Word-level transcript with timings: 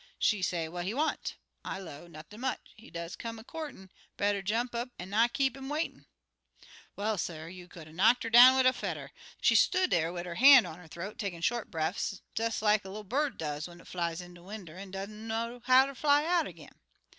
She 0.17 0.41
say, 0.41 0.67
'What 0.67 0.85
he 0.85 0.95
want?' 0.95 1.35
I 1.63 1.77
low, 1.77 2.07
'Nothin' 2.07 2.41
much; 2.41 2.71
he 2.75 2.89
does 2.89 3.15
come 3.15 3.37
a 3.37 3.43
courtin'. 3.43 3.91
Better 4.17 4.41
jump 4.41 4.73
up 4.73 4.89
an' 4.97 5.11
not 5.11 5.31
keep 5.33 5.55
'im 5.55 5.69
waitin'.' 5.69 6.07
"Well, 6.95 7.19
suh, 7.19 7.45
you 7.45 7.67
could 7.67 7.87
'a' 7.87 7.93
knock'd 7.93 8.25
'er 8.25 8.31
down 8.31 8.55
wid 8.57 8.65
a 8.65 8.73
fedder. 8.73 9.11
She 9.41 9.53
stood 9.53 9.91
dar 9.91 10.11
wid 10.11 10.25
'er 10.25 10.33
han' 10.33 10.65
on 10.65 10.79
'er 10.79 10.87
th'oat 10.87 11.19
takin' 11.19 11.41
short 11.41 11.69
breffs, 11.69 12.21
des 12.33 12.51
like 12.63 12.83
a 12.83 12.89
little 12.89 13.03
bird 13.03 13.37
does 13.37 13.67
when 13.67 13.79
it 13.79 13.85
flies 13.85 14.21
in 14.21 14.33
de 14.33 14.41
winder 14.41 14.75
an' 14.75 14.89
dunner 14.89 15.59
how 15.65 15.85
ter 15.85 15.93
fly 15.93 16.25
out 16.25 16.47
ag'in. 16.47 16.71